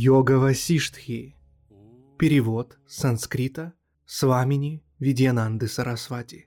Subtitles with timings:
[0.00, 1.34] Йога Васиштхи.
[2.18, 3.72] Перевод с санскрита
[4.06, 6.46] Свамини Видьянанды Сарасвати.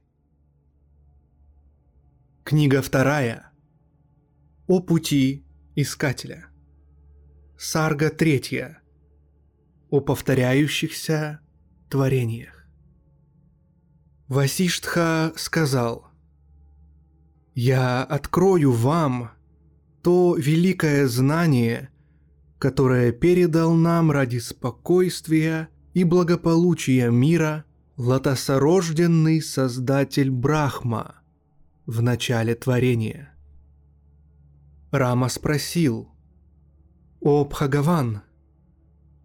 [2.45, 3.51] Книга вторая.
[4.67, 5.43] О пути
[5.75, 6.47] искателя.
[7.57, 8.81] Сарга третья.
[9.89, 11.41] О повторяющихся
[11.89, 12.65] творениях.
[14.29, 16.07] Васиштха сказал,
[17.54, 19.31] «Я открою вам
[20.01, 21.90] то великое знание,
[22.62, 27.65] которое передал нам ради спокойствия и благополучия мира
[27.98, 31.15] лотосорожденный Создатель Брахма
[31.87, 33.34] в начале творения.
[34.91, 36.12] Рама спросил,
[37.20, 38.21] «О, Бхагаван,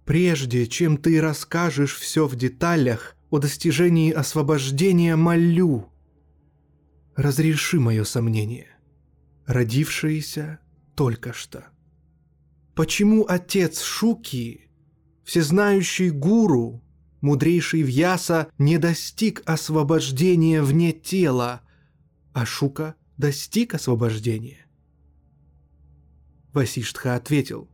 [0.07, 5.91] прежде чем ты расскажешь все в деталях о достижении освобождения, молю,
[7.17, 8.69] разреши мое сомнение,
[9.45, 10.59] родившееся
[10.95, 11.76] только что».
[12.77, 14.69] Почему отец Шуки,
[15.25, 16.85] всезнающий гуру,
[17.23, 21.63] мудрейший Вьяса, не достиг освобождения вне тела,
[22.35, 24.67] а Шука достиг освобождения?
[26.53, 27.71] Васиштха ответил,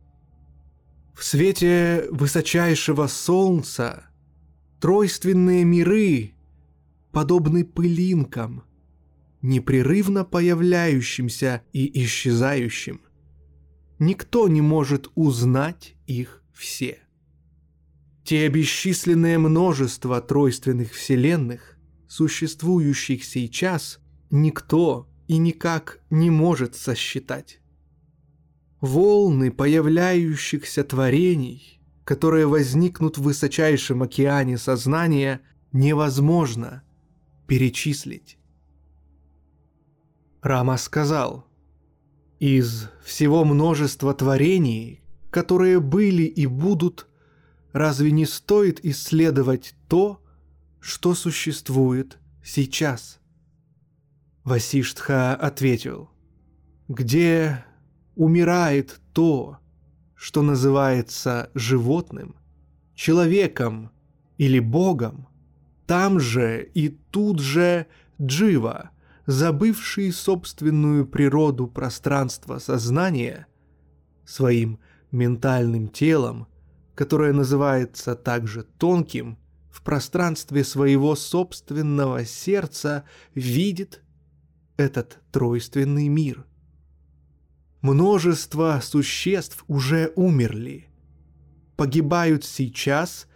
[1.13, 4.05] «В свете высочайшего солнца
[4.79, 6.33] тройственные миры
[7.11, 8.63] подобны пылинкам,
[9.41, 13.01] непрерывно появляющимся и исчезающим–
[14.05, 16.99] никто не может узнать их все.
[18.23, 21.77] Те бесчисленное множество тройственных вселенных,
[22.07, 23.99] существующих сейчас,
[24.29, 27.59] никто и никак не может сосчитать.
[28.81, 36.83] Волны появляющихся творений, которые возникнут в высочайшем океане сознания, невозможно
[37.47, 38.37] перечислить.
[40.41, 41.47] Рама сказал–
[42.43, 47.07] из всего множества творений, которые были и будут,
[47.71, 50.21] разве не стоит исследовать то,
[50.81, 53.21] что существует сейчас?
[54.43, 56.09] Васиштха ответил,
[56.89, 57.63] где
[58.17, 59.59] умирает то,
[60.13, 62.35] что называется животным,
[62.93, 63.89] человеком
[64.37, 65.29] или богом,
[65.87, 67.87] там же и тут же
[68.21, 68.91] джива,
[69.25, 73.47] забывший собственную природу пространства сознания,
[74.25, 74.79] своим
[75.11, 76.47] ментальным телом,
[76.95, 79.37] которое называется также тонким,
[79.69, 84.03] в пространстве своего собственного сердца видит
[84.77, 86.45] этот тройственный мир.
[87.81, 90.87] Множество существ уже умерли,
[91.75, 93.27] погибают сейчас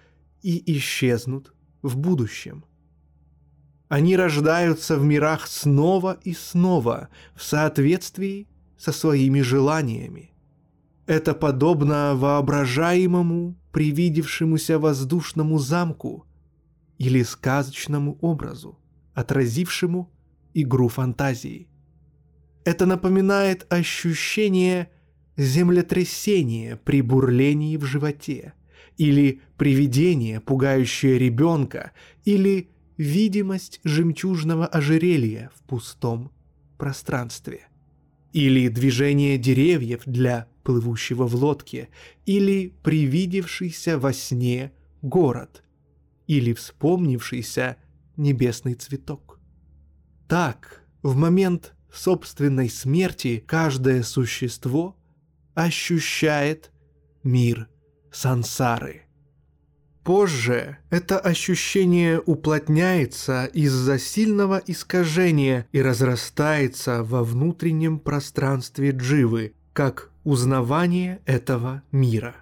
[0.41, 2.63] и исчезнут в будущем.
[3.89, 10.31] Они рождаются в мирах снова и снова в соответствии со своими желаниями.
[11.05, 16.25] Это подобно воображаемому, привидевшемуся воздушному замку
[16.97, 18.77] или сказочному образу,
[19.13, 20.11] отразившему
[20.53, 21.69] игру фантазии.
[22.65, 24.91] Это напоминает ощущение
[25.37, 28.53] землетрясения при бурлении в животе,
[28.97, 31.91] или привидение, пугающее ребенка,
[32.25, 36.31] или видимость жемчужного ожерелья в пустом
[36.77, 37.67] пространстве.
[38.33, 41.89] Или движение деревьев для плывущего в лодке,
[42.25, 45.63] или привидевшийся во сне город,
[46.27, 47.77] или вспомнившийся
[48.17, 49.39] небесный цветок.
[50.27, 54.97] Так, в момент собственной смерти каждое существо
[55.55, 56.71] ощущает
[57.23, 57.69] мир
[58.11, 59.03] сансары–
[60.07, 71.19] Позже это ощущение уплотняется из-за сильного искажения и разрастается во внутреннем пространстве дживы, как узнавание
[71.25, 72.37] этого мира.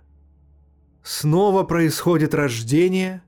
[1.01, 3.23] Снова происходит рождение,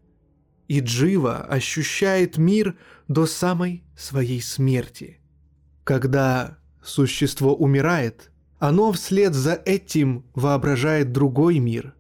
[0.68, 5.19] и джива ощущает мир до самой своей смерти.
[5.83, 8.30] Когда существо умирает,
[8.60, 11.95] оно вслед за этим воображает другой мир.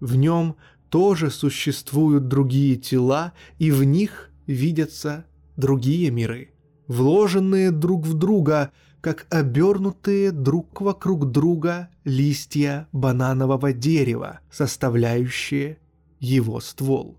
[0.00, 0.56] В нем–
[0.92, 5.24] тоже существуют другие тела, и в них видятся
[5.56, 6.50] другие миры.
[6.86, 15.78] вложенные друг в друга, как обернутые друг вокруг друга листья бананового дерева, составляющие
[16.20, 17.16] его ствол.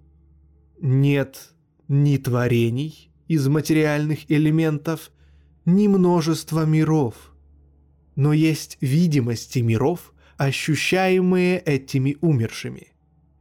[0.79, 1.55] Нет
[1.87, 5.11] ни творений из материальных элементов,
[5.65, 7.15] ни множества миров,
[8.15, 12.92] но есть видимости миров, ощущаемые этими умершими.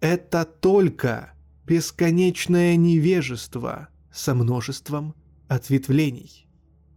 [0.03, 1.33] Это только
[1.65, 5.15] бесконечное невежество со множеством
[5.47, 6.49] ответвлений.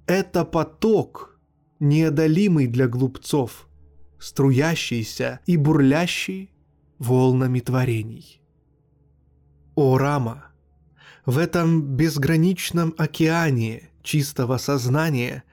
[0.07, 1.40] Это поток,
[1.80, 3.69] неодолимый для глупцов,
[4.18, 6.50] струящийся и бурлящий
[6.98, 8.42] волнами творений.
[9.75, 10.48] О Рама!
[11.28, 15.44] В этом безграничном океане чистого сознания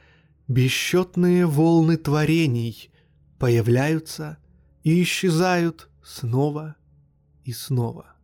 [0.48, 2.90] бесчетные волны творений
[3.38, 4.38] появляются
[4.84, 6.76] и исчезают снова
[7.44, 8.14] и снова.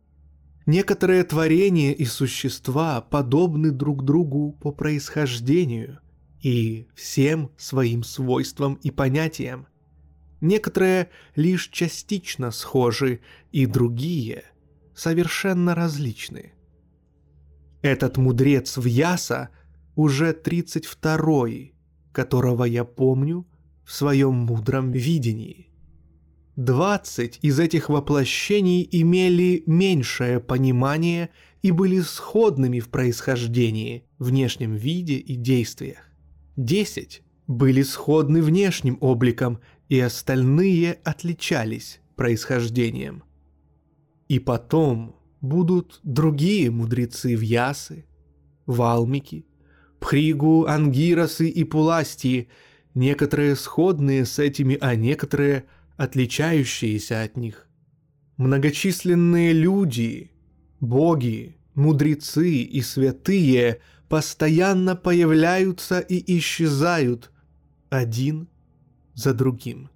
[0.65, 5.99] Некоторые творения и существа подобны друг другу по происхождению
[6.41, 9.67] и всем своим свойствам и понятиям.
[10.41, 13.19] Некоторые лишь частично схожи,
[13.51, 14.43] и другие
[14.95, 16.53] совершенно различны.
[17.81, 19.49] Этот мудрец в Яса
[19.95, 21.73] уже 32-й,
[22.11, 23.47] которого я помню
[23.85, 25.68] в своем мудром видении.
[26.59, 31.29] Двадцать из этих воплощений имели меньшее понимание
[31.61, 35.99] и были сходными в происхождении, внешнем виде и действиях.
[36.57, 43.23] Десять были сходны внешним обликом, и остальные отличались происхождением.
[44.27, 48.05] И потом будут другие мудрецы в Ясы,
[48.65, 49.45] Валмики,
[50.01, 52.49] Пхригу, Ангиросы и Пуластии,
[52.95, 55.63] некоторые сходные с этими, а некоторые–
[55.99, 57.67] отличающиеся от них.
[58.37, 60.31] Многочисленные люди,
[60.79, 67.31] боги, мудрецы и святые постоянно появляются и исчезают
[67.89, 68.47] один
[69.13, 69.89] за другим.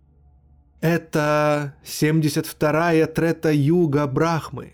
[0.82, 4.74] Это 72-я трета юга Брахмы.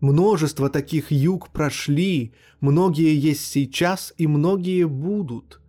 [0.00, 2.32] Множество таких юг прошли,
[2.62, 5.59] многие есть сейчас и многие будут.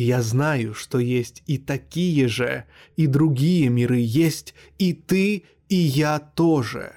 [0.00, 2.64] И я знаю, что есть и такие же,
[2.96, 6.94] и другие миры есть, и ты, и я тоже.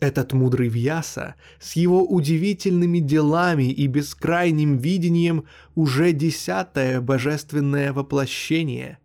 [0.00, 8.96] Этот мудрый Вьяса с его удивительными делами и бескрайним видением уже десятое божественное воплощение.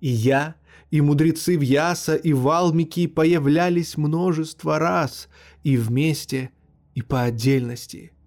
[0.00, 0.56] И я,
[0.90, 5.28] и мудрецы Вьяса, и Валмики появлялись множество раз,
[5.62, 6.50] и вместе,
[6.96, 8.10] и по отдельности–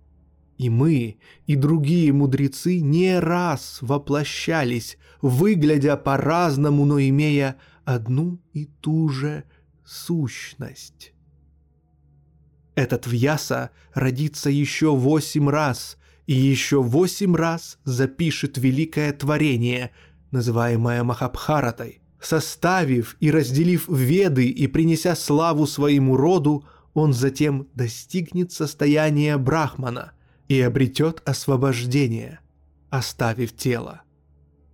[0.61, 1.17] и мы,
[1.47, 9.43] и другие мудрецы не раз воплощались, выглядя по-разному, но имея одну и ту же
[9.83, 11.13] сущность.
[12.75, 15.97] Этот Вьяса родится еще восемь раз,
[16.27, 19.89] и еще восемь раз запишет великое творение,
[20.29, 22.03] называемое Махабхаратой.
[22.21, 30.11] Составив и разделив веды и принеся славу своему роду, он затем достигнет состояния Брахмана–
[30.51, 32.41] и обретет освобождение,
[32.89, 34.01] оставив тело.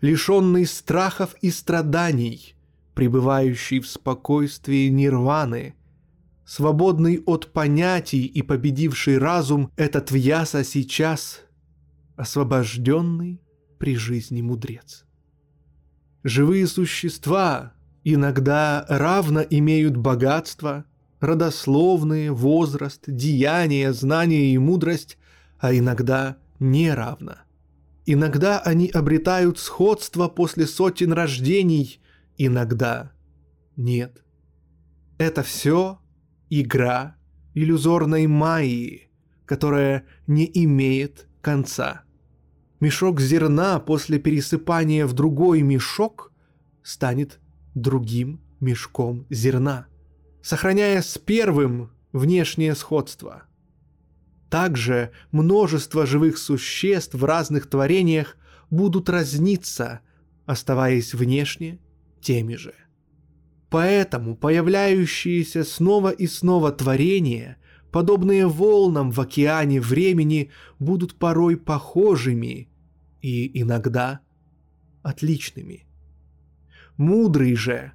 [0.01, 2.55] Лишенный страхов и страданий,
[2.95, 5.75] пребывающий в спокойствии нирваны,
[6.47, 11.41] свободный от понятий и победивший разум, этот Вьяса сейчас
[12.15, 13.39] освобожденный
[13.77, 15.05] при жизни мудрец.
[16.23, 20.85] Живые существа иногда равно имеют богатство,
[21.19, 25.19] родословные, возраст, деяния, знания и мудрость,
[25.59, 27.39] а иногда неравно.
[28.05, 31.99] Иногда они обретают сходство после сотен рождений,
[32.37, 33.11] иногда
[33.75, 34.23] нет.
[35.17, 35.99] Это все
[36.49, 37.17] игра
[37.53, 39.09] иллюзорной майи,
[39.45, 42.03] которая не имеет конца.
[42.79, 46.31] Мешок зерна после пересыпания в другой мешок
[46.83, 47.39] станет
[47.73, 49.87] другим мешком зерна,
[50.41, 53.43] сохраняя с первым внешнее сходство–
[54.49, 58.37] также множество живых существ в разных творениях
[58.69, 60.01] будут разниться,
[60.45, 61.79] оставаясь внешне
[62.21, 62.73] теми же.
[63.69, 67.57] Поэтому появляющиеся снова и снова творения,
[67.91, 72.69] подобные волнам в океане времени, будут порой похожими
[73.21, 74.21] и иногда
[75.03, 75.85] отличными.
[76.95, 77.91] Мудрый же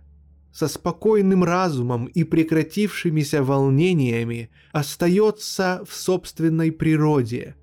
[0.52, 7.56] со спокойным разумом и прекратившимися волнениями остается в собственной природе,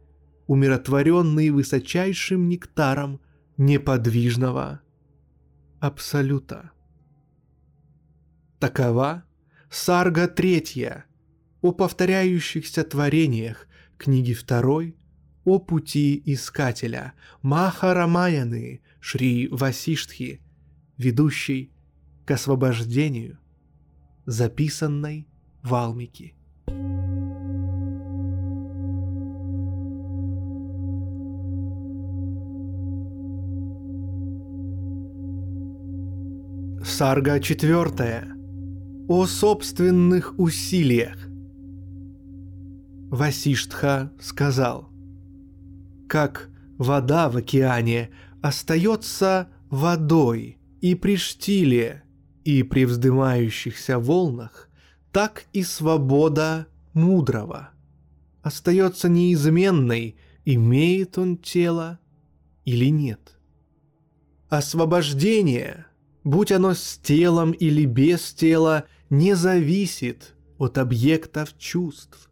[0.47, 3.21] умиротворенный высочайшим нектаром
[3.57, 4.81] неподвижного
[5.79, 6.71] Абсолюта.
[8.59, 9.23] Такова
[9.69, 11.05] Сарга Третья
[11.61, 13.67] о повторяющихся творениях
[13.97, 14.95] книги второй
[15.45, 20.41] о пути искателя Махарамаяны Шри Васиштхи,
[20.97, 21.71] ведущий
[22.29, 23.39] к освобождению,
[24.27, 25.27] записанной
[25.63, 26.35] Валмики.
[36.85, 38.31] Сарга четвертая.
[39.07, 41.17] О собственных усилиях.
[43.09, 44.91] Васиштха сказал,
[46.07, 48.11] «Как вода в океане
[48.43, 52.03] остается водой и при штиле,
[52.57, 54.69] и при вздымающихся волнах,
[55.11, 57.69] так и свобода мудрого
[58.41, 60.15] остается неизменной,
[60.45, 61.99] имеет он тело
[62.65, 63.37] или нет.
[64.49, 65.85] Освобождение
[66.23, 72.29] будь оно с телом или без тела, не зависит от объектов чувств.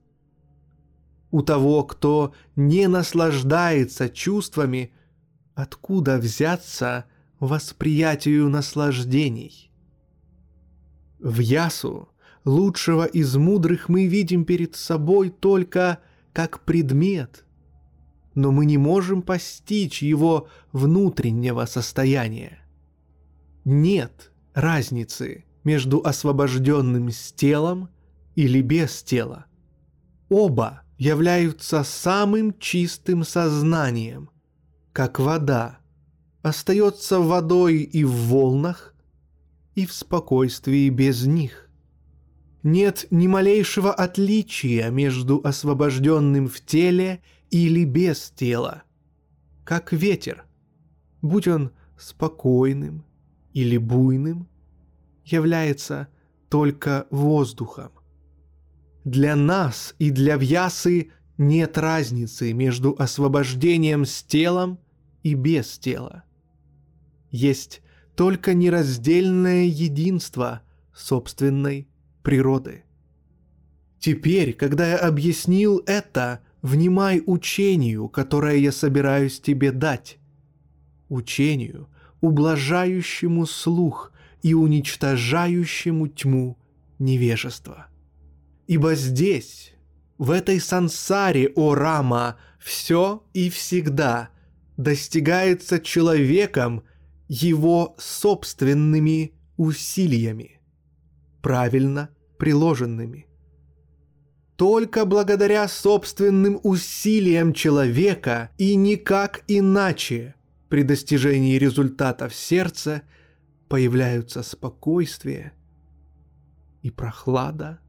[1.32, 4.92] У того, кто не наслаждается чувствами,
[5.56, 7.06] откуда взяться
[7.40, 9.67] восприятию наслаждений?
[11.20, 12.10] В Ясу,
[12.46, 16.00] лучшего из мудрых, мы видим перед собой только
[16.34, 17.46] как предмет,
[18.36, 22.62] но мы не можем постичь его внутреннего состояния
[23.68, 27.90] нет разницы между освобожденным с телом
[28.34, 29.46] или без тела.
[30.30, 34.30] Оба являются самым чистым сознанием,
[34.94, 35.80] как вода
[36.42, 38.96] остается водой и в волнах,
[39.78, 41.70] и в спокойствии без них.
[42.64, 48.82] Нет ни малейшего отличия между освобожденным в теле или без тела,
[49.64, 50.46] как ветер,
[51.22, 53.06] будь он спокойным
[53.54, 54.50] или буйным
[55.24, 56.08] является
[56.50, 57.92] только воздухом.
[59.06, 64.80] Для нас и для Вьясы нет разницы между освобождением с телом
[65.22, 66.24] и без тела.
[67.30, 67.84] Есть
[68.18, 71.88] только нераздельное единство собственной
[72.24, 72.84] природы.
[74.00, 80.18] Теперь, когда я объяснил это, внимай учению, которое я собираюсь тебе дать.
[81.10, 86.58] Учению, ублажающему слух и уничтожающему тьму
[86.98, 87.86] невежества.
[88.66, 89.74] Ибо здесь,
[90.18, 94.30] в этой сансаре, о Рама, все и всегда
[94.76, 96.84] достигается человеком
[97.28, 100.60] его собственными усилиями,
[101.42, 103.28] правильно приложенными.
[104.56, 110.36] Только благодаря собственным усилиям человека и никак иначе
[110.70, 113.04] при достижении результата в сердце
[113.70, 115.54] появляются спокойствие
[116.82, 117.80] и прохлада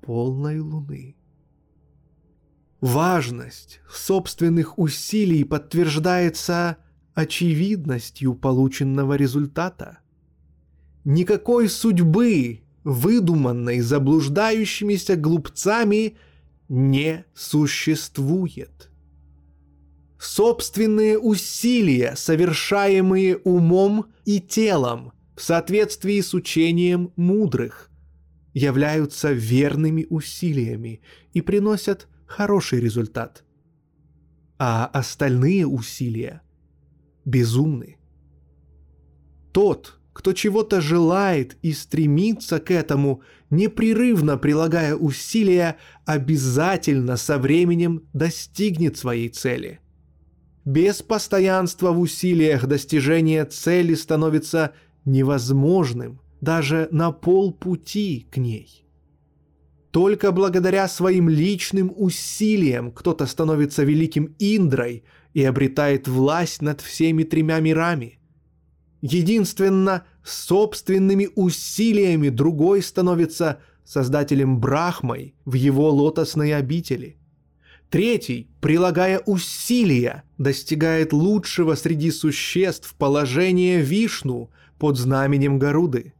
[0.00, 1.16] полной луны.
[2.80, 6.78] Важность собственных усилий подтверждается
[7.18, 9.98] очевидностью полученного результата.
[11.04, 16.16] Никакой судьбы, выдуманной заблуждающимися глупцами,
[16.68, 18.90] не существует
[20.20, 27.90] собственные усилия, совершаемые умом и телом в соответствии с учением мудрых,
[28.54, 31.00] являются верными усилиями
[31.32, 33.44] и приносят хороший результат.
[34.58, 36.42] А остальные усилия
[37.28, 37.96] безумны.
[39.52, 48.96] Тот, кто чего-то желает и стремится к этому, непрерывно прилагая усилия, обязательно со временем достигнет
[48.96, 49.80] своей цели–
[50.68, 54.74] без постоянства в усилиях достижение цели становится
[55.06, 58.84] невозможным даже на полпути к ней.
[59.92, 65.04] Только благодаря своим личным усилиям кто-то становится великим Индрой
[65.38, 68.18] и обретает власть над всеми тремя мирами.
[69.02, 77.18] Единственно собственными усилиями другой становится создателем Брахмой в его лотосной обители.
[77.88, 86.14] Третий, прилагая усилия, достигает лучшего среди существ положения Вишну под знаменем Горуды.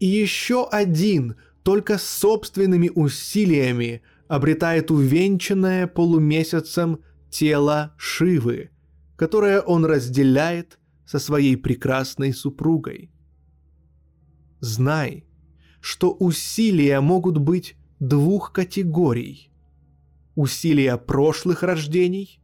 [0.00, 7.00] И еще один, только собственными усилиями, обретает увенчанное полумесяцем
[7.34, 8.70] тело Шивы,
[9.16, 13.10] которое он разделяет со своей прекрасной супругой.
[14.60, 15.26] Знай,
[15.80, 19.50] что усилия могут быть двух категорий–
[20.36, 22.40] усилия прошлых рождений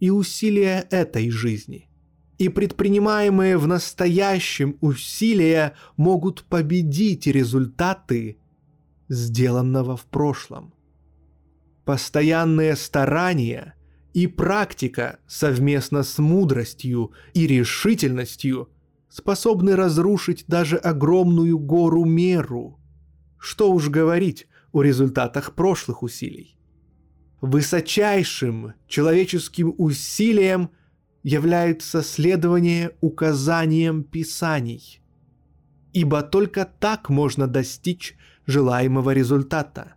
[0.00, 1.88] и усилия этой жизни.
[2.36, 8.38] И предпринимаемые в настоящем усилия могут победить результаты
[9.08, 10.74] сделанного в прошлом.
[11.86, 13.74] Постоянные старания
[14.12, 18.68] и практика совместно с мудростью и решительностью
[19.08, 22.78] способны разрушить даже огромную гору меру.
[23.38, 26.56] Что уж говорить о результатах прошлых усилий.
[27.40, 30.70] Высочайшим человеческим усилием
[31.22, 35.00] является следование указаниям Писаний,
[35.92, 39.94] ибо только так можно достичь желаемого результата.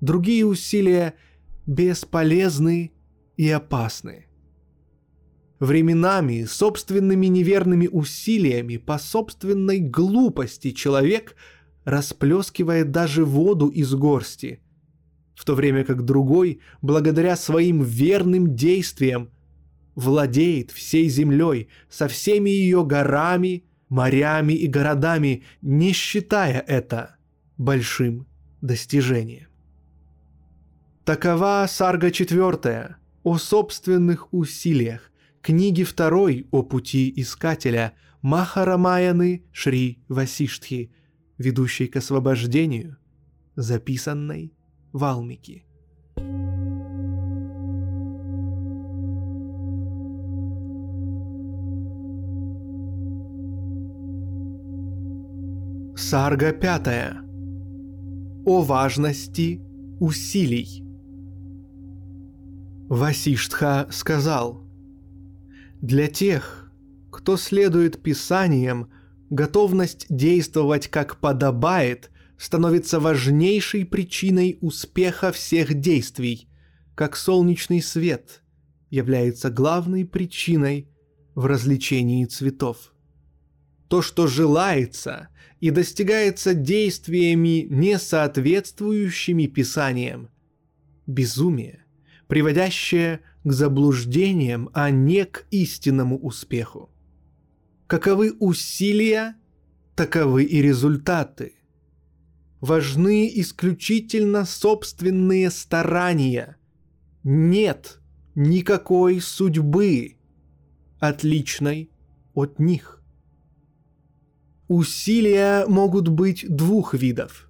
[0.00, 1.14] Другие усилия
[1.66, 2.92] бесполезны
[3.36, 4.26] и опасны.
[5.58, 11.34] Временами собственными неверными усилиями по собственной глупости человек
[11.84, 14.60] расплескивает даже воду из горсти,
[15.34, 19.30] в то время как другой, благодаря своим верным действиям,
[19.94, 27.16] владеет всей землей со всеми ее горами, морями и городами, не считая это
[27.56, 28.26] большим
[28.60, 29.48] достижением.
[31.04, 35.10] Такова сарга четвертая о собственных усилиях,
[35.42, 40.92] книги второй о пути искателя Махарамаяны Шри Васиштхи,
[41.36, 42.98] ведущей к освобождению,
[43.56, 44.54] записанной
[44.92, 45.64] Валмики.
[55.96, 57.22] Сарга пятая.
[58.44, 59.60] О важности
[59.98, 60.85] усилий.
[62.88, 64.64] Васиштха сказал,
[65.82, 66.70] «Для тех,
[67.10, 68.90] кто следует Писаниям,
[69.28, 76.48] готовность действовать как подобает становится важнейшей причиной успеха всех действий,
[76.94, 78.42] как солнечный свет
[78.88, 80.88] является главной причиной
[81.34, 82.94] в развлечении цветов.
[83.88, 85.28] То, что желается
[85.58, 90.30] и достигается действиями, не соответствующими Писаниям,
[91.06, 91.85] безумие,
[92.28, 96.90] приводящее к заблуждениям, а не к истинному успеху.
[97.86, 99.36] Каковы усилия,
[99.94, 101.54] таковы и результаты.
[102.60, 106.56] Важны исключительно собственные старания.
[107.22, 108.00] Нет
[108.34, 110.16] никакой судьбы,
[110.98, 111.90] отличной
[112.34, 113.02] от них.
[114.68, 117.44] Усилия могут быть двух видов–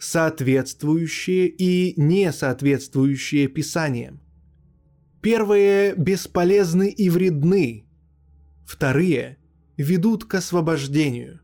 [0.00, 4.20] соответствующие и несоответствующие Писаниям.
[5.20, 7.84] Первые бесполезны и вредны,
[8.64, 9.36] вторые
[9.76, 11.40] ведут к освобождению.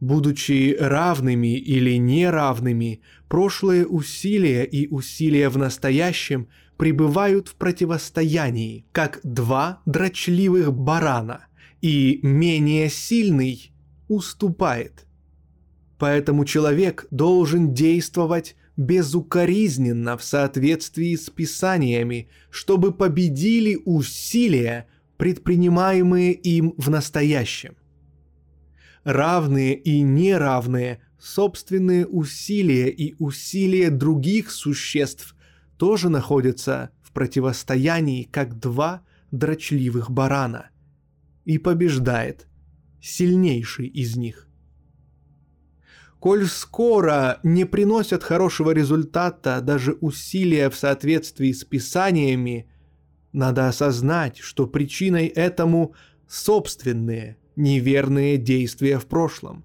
[0.00, 9.80] Будучи равными или неравными, прошлые усилия и усилия в настоящем пребывают в противостоянии, как два
[9.86, 11.46] дрочливых барана,
[11.80, 13.70] и менее сильный
[14.08, 15.05] уступает.
[15.98, 26.90] Поэтому человек должен действовать безукоризненно в соответствии с писаниями, чтобы победили усилия, предпринимаемые им в
[26.90, 27.76] настоящем.
[29.04, 35.34] Равные и неравные собственные усилия и усилия других существ
[35.78, 40.70] тоже находятся в противостоянии, как два дрочливых барана,
[41.44, 42.46] и побеждает
[43.00, 44.45] сильнейший из них.
[46.26, 52.68] Коль скоро не приносят хорошего результата даже усилия в соответствии с писаниями,
[53.32, 55.94] надо осознать, что причиной этому
[56.26, 59.64] собственные неверные действия в прошлом.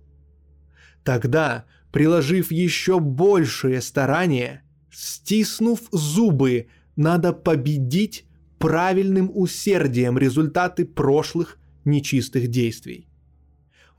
[1.03, 8.25] Тогда, приложив еще большие старания, стиснув зубы, надо победить
[8.59, 13.10] правильным усердием результаты прошлых нечистых действий.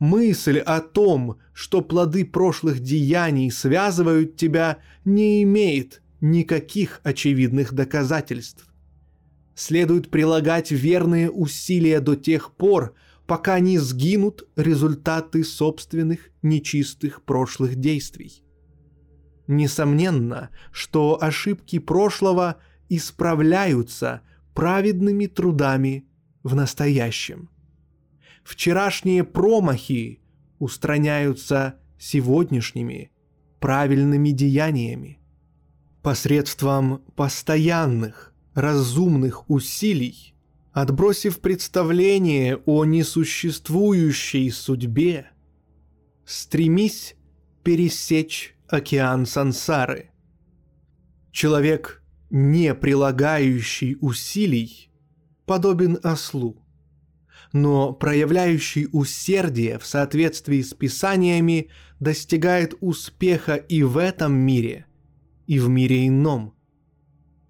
[0.03, 8.67] Мысль о том, что плоды прошлых деяний связывают тебя, не имеет никаких очевидных доказательств.
[9.55, 12.97] Следует прилагать верные усилия до тех пор,
[13.29, 18.43] пока не сгинут результаты собственных нечистых прошлых действий.
[19.47, 22.57] Несомненно, что ошибки прошлого
[22.89, 26.09] исправляются праведными трудами
[26.43, 27.52] в настоящем
[28.45, 30.21] вчерашние промахи
[30.59, 33.11] устраняются сегодняшними
[33.61, 35.19] правильными деяниями.
[36.03, 40.35] Посредством постоянных, разумных усилий,
[40.73, 45.31] отбросив представление о несуществующей судьбе,
[46.25, 47.15] стремись
[47.63, 50.11] пересечь океан сансары.
[51.31, 54.91] Человек, не прилагающий усилий,
[55.47, 56.62] подобен ослу
[57.53, 61.69] но проявляющий усердие в соответствии с Писаниями
[62.01, 64.87] достигает успеха и в этом мире,
[65.47, 66.55] и в мире ином.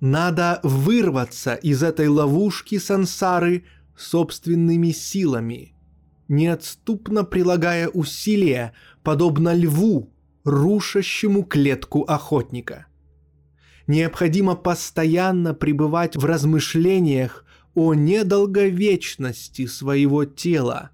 [0.01, 3.65] Надо вырваться из этой ловушки сансары
[3.97, 5.75] собственными силами,
[6.27, 8.73] неотступно прилагая усилия,
[9.05, 10.13] подобно льву,
[10.43, 12.87] рушащему клетку охотника.
[13.87, 17.42] Необходимо постоянно пребывать в размышлениях
[17.75, 20.91] о недолговечности своего тела,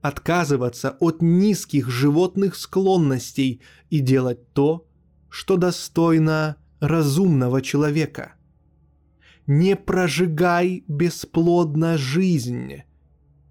[0.00, 4.86] отказываться от низких животных склонностей и делать то,
[5.28, 8.34] что достойно разумного человека.
[9.46, 12.82] Не прожигай бесплодно жизнь,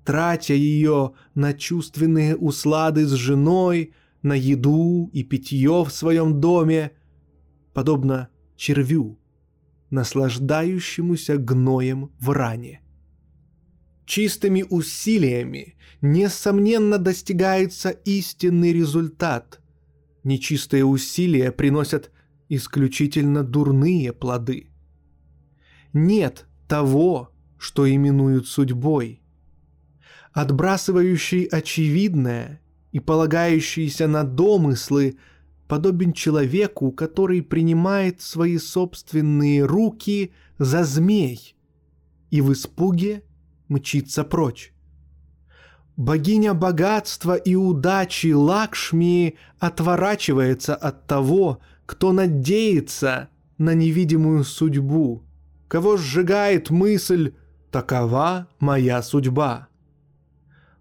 [0.06, 6.92] тратя ее на чувственные услады с женой, на еду и питье в своем доме,
[7.74, 9.21] подобно червю,
[9.92, 12.82] наслаждающемуся гноем в ране.
[14.06, 19.62] Чистыми усилиями, несомненно, достигается истинный результат.
[20.24, 22.12] Нечистые усилия приносят
[22.50, 24.70] исключительно дурные плоды.
[25.94, 29.22] Нет того, что именуют судьбой.
[30.34, 35.18] Отбрасывающий очевидное и полагающийся на домыслы
[35.72, 41.56] подобен человеку, который принимает свои собственные руки за змей
[42.30, 43.24] и в испуге
[43.70, 44.74] мчится прочь.
[45.96, 55.24] Богиня богатства и удачи Лакшми отворачивается от того, кто надеется на невидимую судьбу,
[55.70, 57.32] кого сжигает мысль
[57.72, 59.70] «такова моя судьба».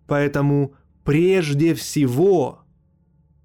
[0.09, 0.75] Поэтому
[1.05, 2.65] прежде всего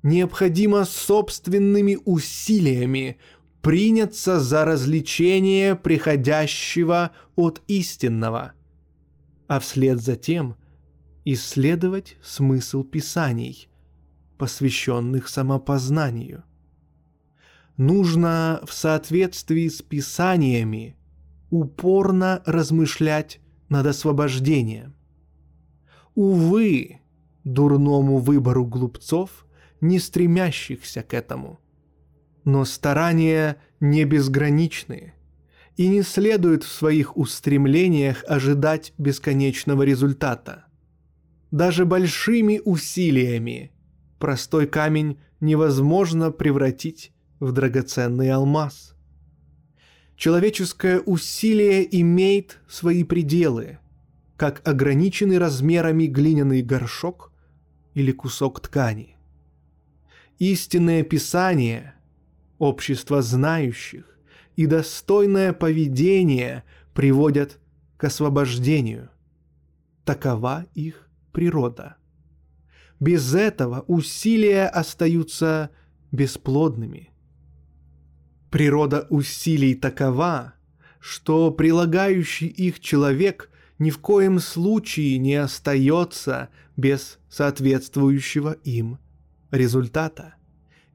[0.06, 3.18] необходимо собственными усилиями
[3.62, 8.54] приняться за развлечение приходящего от истинного,
[9.48, 10.56] а вслед за тем
[11.26, 13.68] исследовать смысл писаний,
[14.38, 16.44] посвященных самопознанию–
[17.78, 20.96] нужно в соответствии с Писаниями
[21.50, 23.40] упорно размышлять
[23.70, 24.96] над освобождением.
[26.16, 27.02] Увы,
[27.44, 29.45] дурному выбору глупцов,
[29.88, 31.60] не стремящихся к этому.
[32.44, 35.14] Но старания не безграничны,
[35.78, 40.66] и не следует в своих устремлениях ожидать бесконечного результата.
[41.52, 43.72] Даже большими усилиями
[44.20, 48.96] простой камень невозможно превратить в драгоценный алмаз.
[50.16, 53.80] Человеческое усилие имеет свои пределы,
[54.38, 57.34] как ограниченный размерами глиняный горшок
[57.94, 59.15] или кусок ткани.
[60.40, 61.96] Истинное Писание,
[62.58, 64.20] общество знающих
[64.56, 67.60] и достойное поведение приводят
[67.98, 69.10] к освобождению.
[70.04, 71.98] Такова их природа.
[73.00, 75.70] Без этого усилия остаются
[76.12, 77.10] бесплодными–
[78.56, 80.54] Природа усилий такова,
[81.02, 88.98] что прилагающий их человек ни в коем случае не остается без соответствующего им
[89.58, 90.36] результата.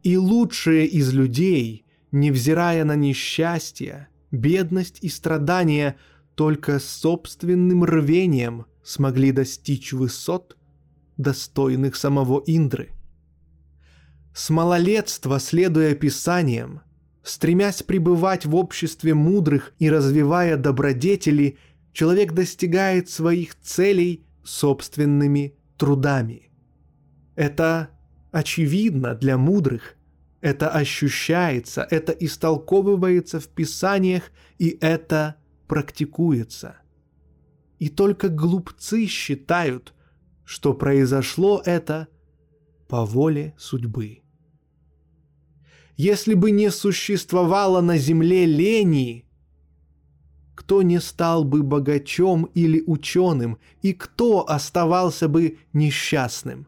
[0.03, 5.97] И лучшие из людей, невзирая на несчастье, бедность и страдания,
[6.35, 10.57] только собственным рвением смогли достичь высот,
[11.17, 12.91] достойных самого Индры.
[14.33, 16.81] С малолетства, следуя писаниям,
[17.23, 21.59] Стремясь пребывать в обществе мудрых и развивая добродетели,
[21.93, 26.51] человек достигает своих целей собственными трудами.
[27.37, 27.91] Это
[28.33, 29.97] очевидно для мудрых,
[30.41, 35.37] это ощущается, это истолковывается в Писаниях, и это
[35.69, 36.77] практикуется.
[37.79, 39.95] И только глупцы считают,
[40.45, 42.09] что произошло это
[42.89, 44.23] по воле судьбы
[46.01, 49.27] если бы не существовало на земле лени,
[50.55, 56.67] кто не стал бы богачом или ученым, и кто оставался бы несчастным?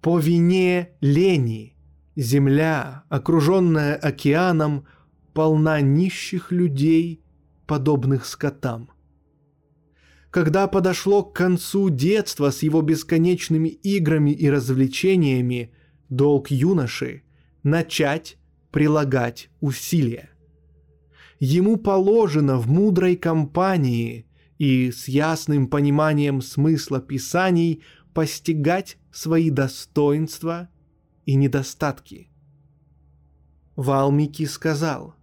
[0.00, 1.76] По вине лени
[2.14, 4.86] земля, окруженная океаном,
[5.32, 7.22] полна нищих людей,
[7.66, 8.90] подобных скотам.
[10.30, 15.72] Когда подошло к концу детства с его бесконечными играми и развлечениями,
[16.08, 17.22] долг юноши—
[17.62, 18.36] начать
[18.70, 20.30] прилагать усилия.
[21.40, 24.26] Ему положено в мудрой компании
[24.58, 27.82] и с ясным пониманием смысла писаний
[28.12, 30.68] постигать свои достоинства
[31.26, 32.30] и недостатки.
[33.76, 35.14] Валмики сказал,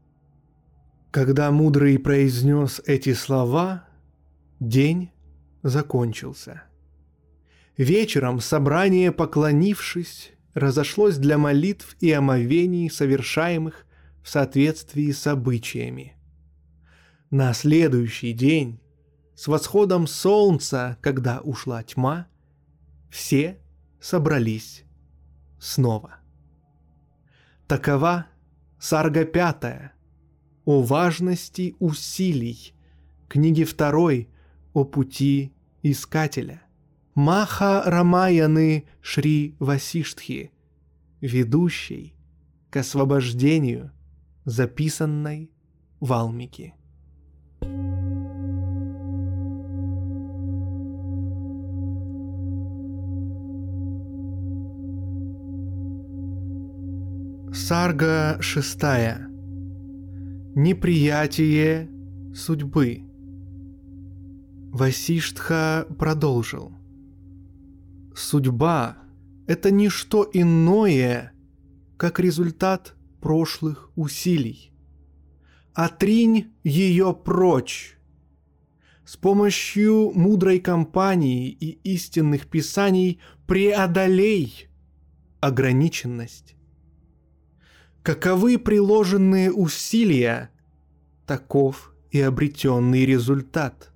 [1.12, 3.88] когда мудрый произнес эти слова,
[4.60, 5.12] день
[5.64, 6.64] закончился.
[7.78, 13.86] Вечером собрание, поклонившись, разошлось для молитв и омовений, совершаемых
[14.24, 16.16] в соответствии с обычаями.
[17.30, 18.80] На следующий день,
[19.36, 22.28] с восходом солнца, когда ушла тьма,
[23.10, 23.60] все
[24.06, 24.84] собрались
[25.58, 26.18] снова.
[27.66, 28.28] Такова
[28.78, 29.94] сарга пятая
[30.64, 32.76] о важности усилий,
[33.28, 34.30] книги второй
[34.74, 36.62] о пути искателя.
[37.16, 40.52] Маха Рамаяны Шри Васиштхи,
[41.22, 42.16] ведущий
[42.70, 43.92] к освобождению
[44.44, 45.50] записанной
[46.00, 46.76] Валмики.
[57.68, 59.28] Сарга шестая.
[60.54, 61.90] Неприятие
[62.36, 63.02] судьбы.
[64.72, 66.74] Васиштха продолжил.
[68.16, 69.00] Судьба–
[69.48, 71.32] это не что иное,
[71.98, 74.72] как результат прошлых усилий.
[75.74, 77.98] Отринь ее прочь.
[79.06, 84.70] С помощью мудрой компании и истинных писаний преодолей
[85.40, 86.55] ограниченность.
[88.06, 90.52] Каковы приложенные усилия,
[91.26, 93.92] таков и обретенный результат.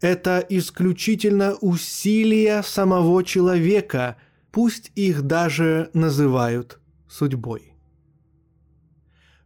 [0.00, 4.16] Это исключительно усилия самого человека,
[4.50, 7.74] пусть их даже называют судьбой.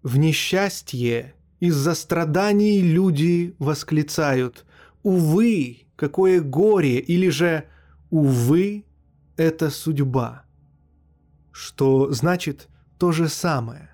[0.03, 4.65] В несчастье из-за страданий люди восклицают
[5.03, 7.69] «Увы, какое горе!» или же
[8.09, 8.87] «Увы,
[9.37, 10.47] это судьба»,
[11.53, 13.91] что значит то же самое.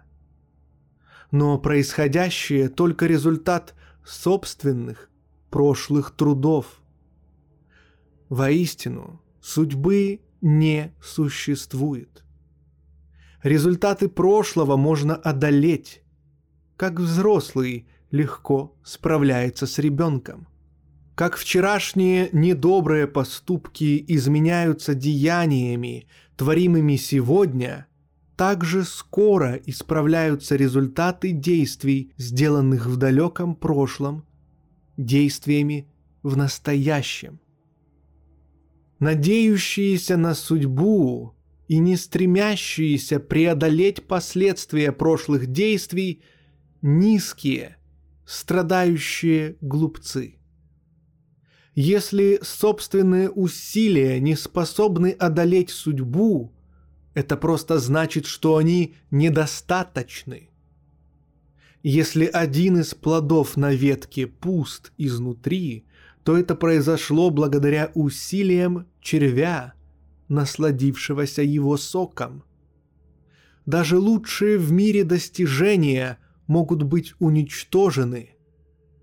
[1.30, 5.10] Но происходящее только результат собственных
[5.50, 6.80] прошлых трудов.
[8.28, 12.24] Воистину, судьбы не существует.
[13.42, 16.02] Результаты прошлого можно одолеть,
[16.76, 20.48] как взрослый легко справляется с ребенком.
[21.14, 27.86] Как вчерашние недобрые поступки изменяются деяниями, творимыми сегодня,
[28.36, 34.26] так же скоро исправляются результаты действий, сделанных в далеком прошлом,
[34.96, 35.88] действиями
[36.22, 37.40] в настоящем.
[38.98, 41.34] Надеющиеся на судьбу
[41.68, 46.22] и не стремящиеся преодолеть последствия прошлых действий
[46.82, 47.76] низкие,
[48.26, 50.36] страдающие глупцы.
[51.74, 56.53] Если собственные усилия не способны одолеть судьбу,
[57.14, 60.50] это просто значит, что они недостаточны.
[61.82, 65.86] Если один из плодов на ветке пуст изнутри,
[66.22, 69.74] то это произошло благодаря усилиям червя–
[70.28, 72.44] насладившегося его соком.
[73.66, 78.30] Даже лучшие в мире достижения могут быть уничтожены,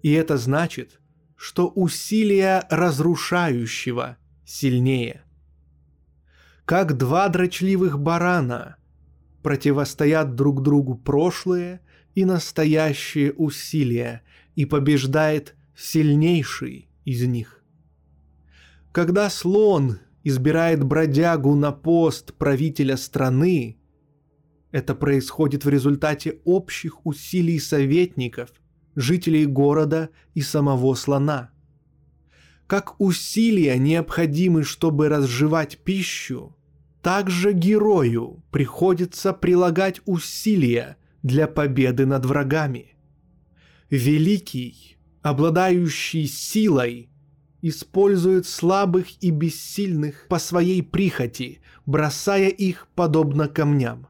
[0.04, 1.00] и это значит,
[1.36, 5.24] что усилия разрушающего сильнее.
[6.72, 8.78] Как два дрочливых барана
[9.44, 11.82] противостоят друг другу прошлые
[12.16, 14.22] и настоящие усилия,
[14.56, 17.62] и побеждает сильнейший из них.
[18.94, 23.78] Когда слон избирает бродягу на пост правителя страны,
[24.72, 28.54] это происходит в результате общих усилий советников,
[28.96, 31.52] жителей города и самого слона.
[32.66, 36.56] Как усилия необходимы, чтобы разжевать пищу,
[37.02, 42.96] так же герою приходится прилагать усилия для победы над врагами.
[43.90, 47.10] Великий, обладающий силой,
[47.62, 54.08] использует слабых и бессильных по своей прихоти, бросая их подобно камням.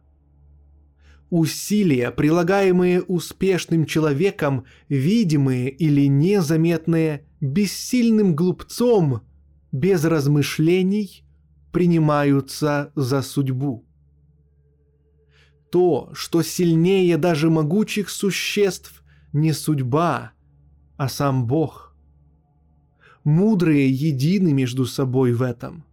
[1.30, 9.22] Усилия, прилагаемые успешным человеком, видимые или незаметные, бессильным глупцом,
[9.72, 11.24] без размышлений,
[11.72, 13.86] принимаются за судьбу.
[15.72, 19.04] То, что сильнее даже могучих существ,
[19.34, 20.34] не судьба,
[20.98, 21.96] а сам Бог–
[23.24, 25.86] мудрые едины между собой в этом.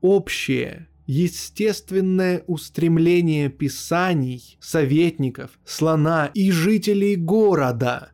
[0.00, 8.10] Общее, естественное устремление писаний, советников, слона и жителей города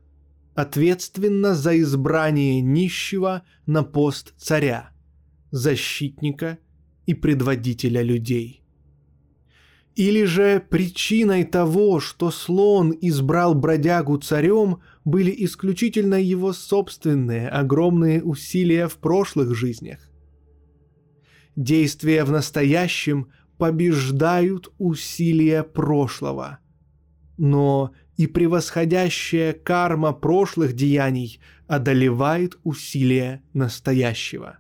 [0.54, 4.90] ответственно за избрание нищего на пост царя,
[5.51, 6.59] защитника
[7.07, 8.63] и предводителя людей.
[9.99, 18.87] Или же причиной того, что слон избрал бродягу царем, были исключительно его собственные огромные усилия
[18.87, 19.99] в прошлых жизнях.
[21.57, 26.61] Действия в настоящем побеждают усилия прошлого.
[27.37, 34.59] Но и превосходящая карма прошлых деяний одолевает усилия настоящего.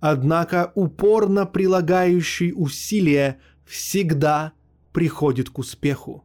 [0.00, 4.52] Однако упорно прилагающий усилия всегда
[4.92, 6.24] приходит к успеху.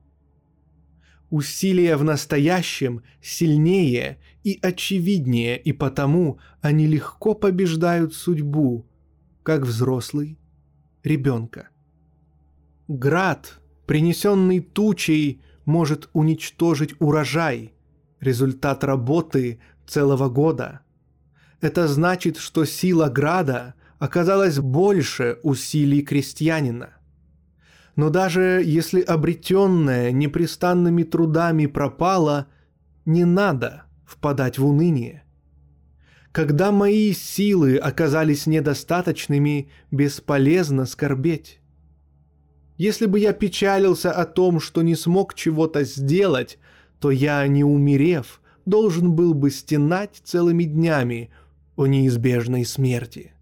[1.29, 8.86] Усилия в настоящем сильнее и очевиднее, и потому они легко побеждают судьбу,
[9.43, 10.38] как взрослый
[11.03, 11.69] ребенка.
[12.89, 17.73] Град, принесенный тучей, может уничтожить урожай,
[18.19, 20.81] результат работы целого года.
[21.62, 26.89] Это значит, что сила града оказалась больше усилий крестьянина.
[27.95, 32.47] Но даже если обретенное непрестанными трудами пропало,
[33.06, 35.24] не надо впадать в уныние.
[36.32, 41.60] Когда мои силы оказались недостаточными, бесполезно скорбеть.
[42.78, 46.58] Если бы я печалился о том, что не смог чего-то сделать,
[47.00, 51.32] то я, не умерев, должен был бы стенать целыми днями
[51.82, 53.34] о неизбежной смерти.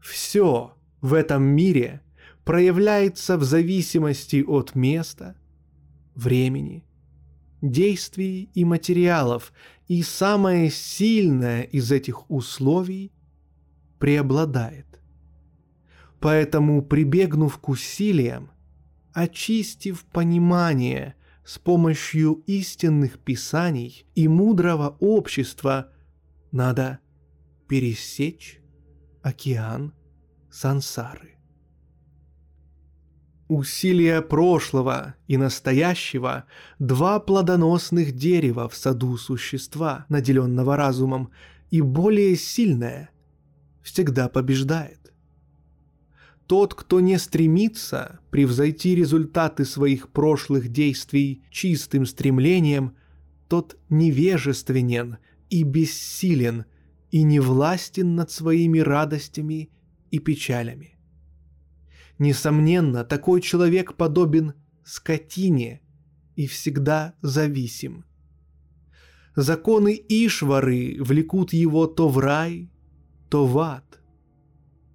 [0.00, 2.02] Все в этом мире
[2.44, 5.34] проявляется в зависимости от места,
[6.14, 6.84] времени,
[7.62, 9.54] действий и материалов,
[9.88, 13.12] и самое сильное из этих условий
[13.98, 15.00] преобладает.
[16.20, 18.50] Поэтому, прибегнув к усилиям,
[19.14, 21.14] очистив понимание
[21.46, 25.90] с помощью истинных писаний и мудрого общества,
[26.52, 26.98] надо
[27.68, 28.60] пересечь
[29.22, 29.92] океан
[30.50, 31.36] сансары.
[33.48, 36.44] Усилия прошлого и настоящего–
[36.78, 41.30] два плодоносных дерева в саду существа, наделенного разумом,
[41.70, 43.10] и более сильное
[43.82, 45.12] всегда побеждает.
[46.46, 52.96] Тот, кто не стремится превзойти результаты своих прошлых действий чистым стремлением,
[53.48, 55.18] тот невежественен
[55.50, 56.64] и бессилен
[57.10, 59.70] и не властен над своими радостями
[60.10, 60.96] и печалями–
[62.20, 64.52] Несомненно, такой человек подобен
[64.84, 65.80] скотине
[66.36, 68.04] и всегда зависим.
[69.34, 72.70] Законы Ишвары влекут его то в рай,
[73.30, 74.02] то в ад.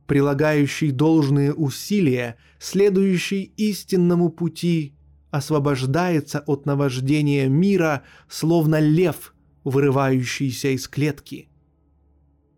[0.06, 4.96] Прилагающий должные усилия, следующий истинному пути,
[5.32, 9.34] освобождается от наваждения мира, словно лев,
[9.66, 11.50] вырывающийся из клетки.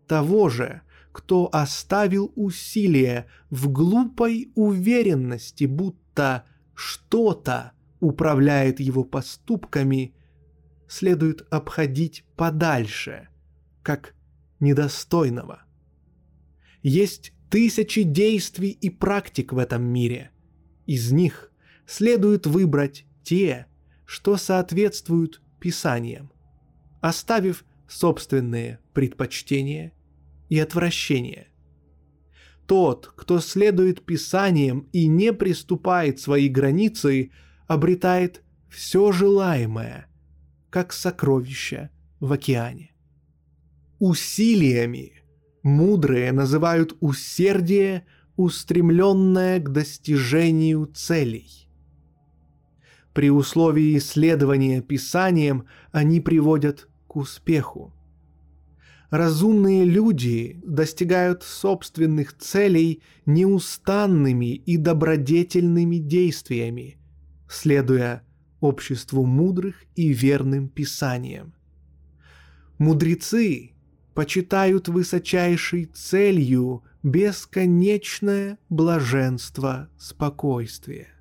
[0.06, 0.82] Того же–
[1.18, 6.44] кто оставил усилия в глупой уверенности, будто
[6.74, 10.14] что-то управляет его поступками,
[10.86, 13.30] следует обходить подальше,
[13.82, 14.14] как
[14.60, 15.64] недостойного.
[16.84, 20.30] Есть тысячи действий и практик в этом мире.
[20.86, 21.50] Из них
[21.84, 23.66] следует выбрать те,
[24.04, 26.30] что соответствуют Писаниям,
[27.00, 29.92] оставив собственные предпочтения
[30.48, 31.48] и отвращение.
[32.66, 37.30] Тот, кто следует Писаниям и не приступает свои границы,
[37.66, 40.06] обретает все желаемое,
[40.68, 42.92] как сокровища в океане.
[43.98, 45.22] Усилиями
[45.62, 48.06] мудрые называют усердие,
[48.36, 51.67] устремленное к достижению целей.
[53.18, 57.92] При условии исследования Писанием они приводят к успеху
[59.10, 66.96] разумные люди достигают собственных целей неустанными и добродетельными действиями,
[67.48, 68.22] следуя
[68.60, 71.54] обществу мудрых и верным писаниям.
[72.78, 73.72] Мудрецы
[74.14, 81.17] почитают высочайшей целью бесконечное блаженство спокойствия.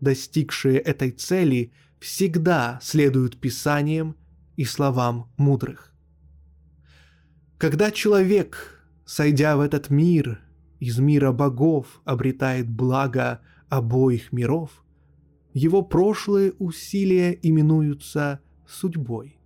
[0.00, 4.16] Достигшие этой цели всегда следуют писаниям
[4.56, 5.92] и словам мудрых.
[7.58, 10.40] Когда человек, сойдя в этот мир,
[10.78, 14.84] из мира богов обретает благо обоих миров,
[15.54, 19.38] его прошлые усилия именуются судьбой.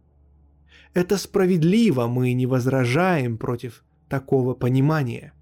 [0.93, 5.35] Это справедливо, мы не возражаем против такого понимания.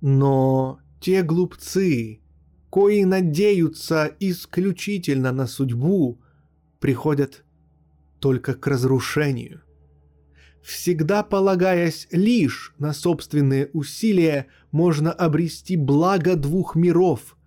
[0.00, 2.20] Но те глупцы,
[2.70, 6.20] кои надеются исключительно на судьбу,
[6.80, 7.44] приходят
[8.20, 9.62] только к разрушению
[10.68, 17.38] всегда полагаясь лишь на собственные усилия, можно обрести благо двух миров,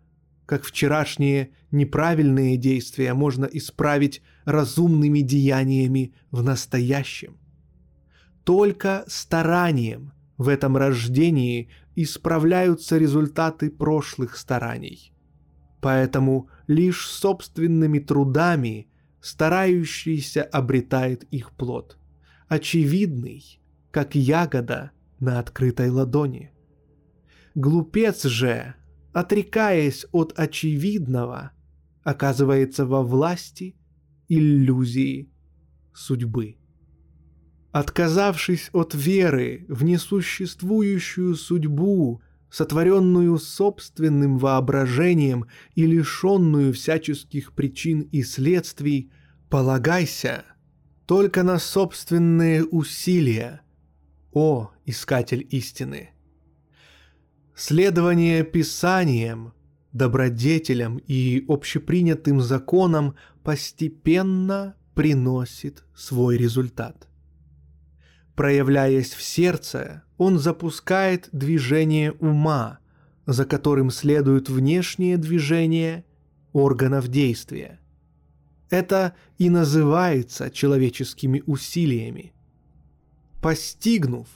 [0.48, 7.38] как вчерашние неправильные действия можно исправить разумными деяниями в настоящем.
[8.44, 15.14] Только старанием в этом рождении исправляются результаты прошлых стараний.
[15.82, 18.88] Поэтому лишь собственными трудами
[19.20, 22.00] старающийся обретает их плод,
[22.48, 23.62] очевидный,
[23.92, 26.52] как ягода на открытой ладони.
[27.54, 28.74] Глупец же,
[29.14, 31.52] отрекаясь от очевидного,
[32.04, 33.76] оказывается во власти
[34.28, 35.30] иллюзии
[35.94, 36.61] судьбы.
[37.72, 45.46] Отказавшись от веры в несуществующую судьбу, сотворенную собственным воображением
[45.76, 49.10] и лишенную всяческих причин и следствий,
[49.50, 50.44] полагайся
[51.06, 53.62] только на собственные усилия,
[54.34, 56.12] о искатель истины.
[57.56, 59.54] Следование Писаниям,
[59.92, 67.11] добродетелям и общепринятым законам постепенно приносит свой результат.
[68.36, 72.80] Проявляясь в сердце, он запускает движение ума,
[73.26, 76.06] за которым следует внешнее движение
[76.54, 77.80] органов действия.
[78.70, 82.34] Это и называется человеческими усилиями.
[83.42, 84.28] Постигнув,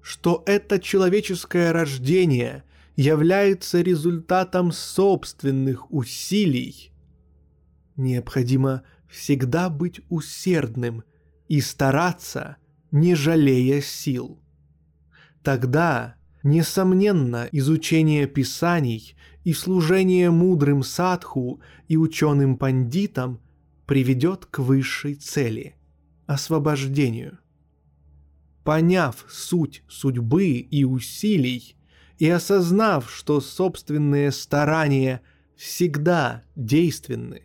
[0.00, 2.62] что это человеческое рождение
[2.94, 6.92] является результатом собственных усилий,
[7.96, 11.02] необходимо всегда быть усердным
[11.48, 12.56] и стараться–
[12.90, 14.38] не жалея сил.
[15.42, 19.14] Тогда, несомненно, изучение писаний
[19.44, 23.40] и служение мудрым садху и ученым пандитам
[23.86, 25.76] приведет к высшей цели–
[26.26, 27.38] освобождению.
[28.62, 31.76] Поняв суть судьбы и усилий
[32.18, 35.22] и осознав, что собственные старания
[35.56, 37.42] всегда действенны,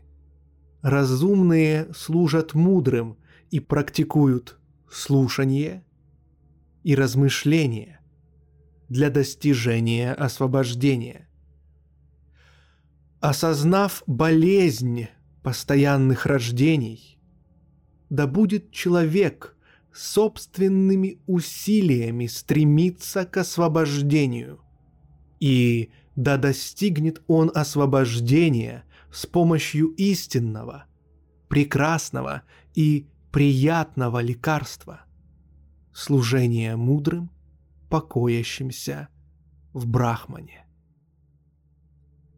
[0.82, 3.18] разумные служат мудрым
[3.50, 4.60] и практикуют
[4.96, 5.84] слушание
[6.84, 8.00] и размышление
[8.88, 11.28] для достижения освобождения.
[13.20, 15.08] Осознав болезнь
[15.43, 17.20] постоянных рождений,
[18.10, 19.58] да будет человек
[19.93, 24.62] собственными усилиями стремиться к освобождению,
[25.41, 30.86] и да достигнет он освобождения с помощью истинного,
[31.50, 32.43] прекрасного
[32.76, 35.01] и приятного лекарства–
[35.93, 37.29] служение мудрым,
[37.89, 39.09] покоящимся
[39.73, 40.65] в Брахмане.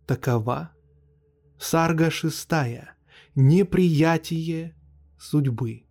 [0.08, 0.72] Такова
[1.60, 2.96] Сарга шестая
[3.36, 4.76] «Неприятие
[5.20, 5.86] судьбы»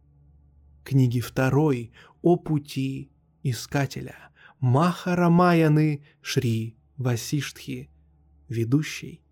[0.82, 3.12] книги второй о пути
[3.44, 7.90] искателя Махарамаяны Шри Васиштхи,
[8.48, 9.22] ведущий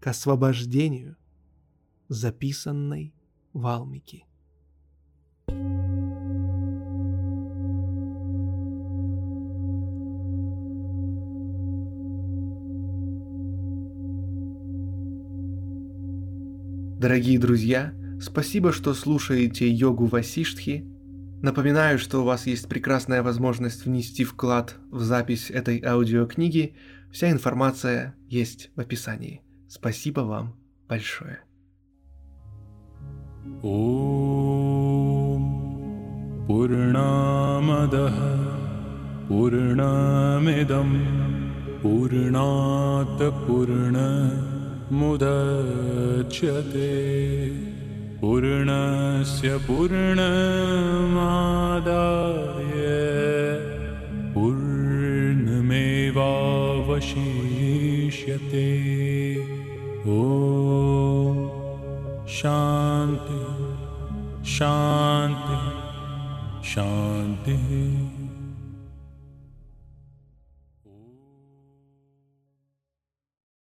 [0.00, 1.18] к освобождению,
[2.08, 3.14] записанной
[3.52, 4.24] Валмики.
[17.01, 20.85] Дорогие друзья, спасибо, что слушаете йогу Васиштхи.
[21.41, 26.75] Напоминаю, что у вас есть прекрасная возможность внести вклад в запись этой аудиокниги.
[27.11, 29.41] Вся информация есть в описании.
[29.69, 30.55] Спасибо вам
[30.87, 31.39] большое.
[33.63, 34.07] ॐ
[36.47, 38.17] पूर्णामदः
[39.29, 40.91] पूर्णमिदं
[41.81, 43.23] पूर्णात्
[44.92, 46.88] पूर्णमुदच्यते
[48.20, 50.02] पूर्णस्य पूर्णमादाय
[54.34, 55.80] पूर्णमेवावशिष्यते।
[60.12, 61.40] ॐ
[62.28, 63.40] शान्ति
[64.50, 65.58] शान्ति
[66.68, 68.01] शान्तिः